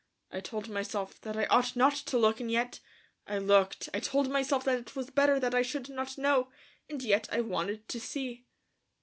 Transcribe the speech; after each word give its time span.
I 0.31 0.39
told 0.39 0.67
myself 0.67 1.21
that 1.21 1.37
I 1.37 1.45
ought 1.45 1.75
not 1.75 1.93
to 1.93 2.17
look, 2.17 2.39
and 2.39 2.49
yet... 2.49 2.79
I 3.27 3.37
looked. 3.37 3.87
I 3.93 3.99
told 3.99 4.31
myself 4.31 4.63
that 4.63 4.79
it 4.79 4.95
was 4.95 5.11
better 5.11 5.39
that 5.39 5.53
I 5.53 5.61
should 5.61 5.89
not 5.89 6.17
know, 6.17 6.51
and 6.89 7.03
yet 7.03 7.29
I 7.31 7.41
wanted 7.41 7.87
to 7.89 7.99
see. 7.99 8.47